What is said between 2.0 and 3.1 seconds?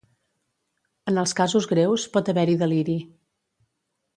pot haver-hi deliri.